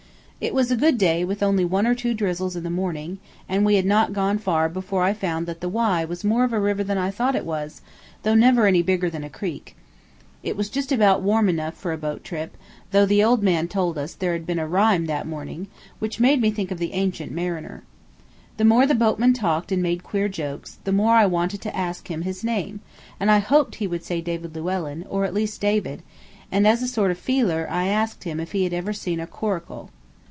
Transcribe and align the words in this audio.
It 0.43 0.55
was 0.55 0.71
a 0.71 0.75
good 0.75 0.97
day, 0.97 1.23
with 1.23 1.43
only 1.43 1.63
one 1.63 1.85
or 1.85 1.93
two 1.93 2.15
drizzles 2.15 2.55
in 2.55 2.63
the 2.63 2.71
morning, 2.71 3.19
and 3.47 3.63
we 3.63 3.75
had 3.75 3.85
not 3.85 4.11
gone 4.11 4.39
far 4.39 4.69
before 4.69 5.03
I 5.03 5.13
found 5.13 5.45
that 5.45 5.61
the 5.61 5.69
Wye 5.69 6.03
was 6.03 6.23
more 6.23 6.43
of 6.43 6.51
a 6.51 6.59
river 6.59 6.83
than 6.83 6.97
I 6.97 7.11
thought 7.11 7.35
it 7.35 7.45
was, 7.45 7.81
though 8.23 8.33
never 8.33 8.65
any 8.65 8.81
bigger 8.81 9.07
than 9.07 9.23
a 9.23 9.29
creek. 9.29 9.75
It 10.41 10.57
was 10.57 10.71
just 10.71 10.91
about 10.91 11.21
warm 11.21 11.47
enough 11.47 11.75
for 11.75 11.93
a 11.93 11.97
boat 11.99 12.23
trip, 12.23 12.57
though 12.89 13.05
the 13.05 13.23
old 13.23 13.43
man 13.43 13.67
told 13.67 13.99
us 13.99 14.15
there 14.15 14.33
had 14.33 14.47
been 14.47 14.57
a 14.57 14.67
"rime" 14.67 15.05
that 15.05 15.27
morning, 15.27 15.67
which 15.99 16.19
made 16.19 16.41
me 16.41 16.49
think 16.49 16.71
of 16.71 16.79
the 16.79 16.93
"Ancient 16.93 17.31
Mariner." 17.31 17.83
The 18.57 18.65
more 18.65 18.87
the 18.87 18.95
boatman 18.95 19.33
talked 19.33 19.71
and 19.71 19.83
made 19.83 20.01
queer 20.01 20.27
jokes, 20.27 20.79
the 20.85 20.91
more 20.91 21.13
I 21.17 21.27
wanted 21.27 21.61
to 21.61 21.77
ask 21.77 22.07
him 22.09 22.23
his 22.23 22.43
name; 22.43 22.79
and 23.19 23.29
I 23.29 23.37
hoped 23.37 23.75
he 23.75 23.85
would 23.85 24.03
say 24.03 24.21
David 24.21 24.55
Llewellyn, 24.55 25.05
or 25.07 25.23
at 25.23 25.35
least 25.35 25.61
David, 25.61 26.01
and 26.51 26.65
as 26.65 26.81
a 26.81 26.87
sort 26.87 27.11
of 27.11 27.19
feeler 27.19 27.67
I 27.69 27.85
asked 27.89 28.23
him 28.23 28.39
if 28.39 28.53
he 28.53 28.63
had 28.63 28.73
ever 28.73 28.91
seen 28.91 29.19
a 29.19 29.27
coracle. 29.27 29.91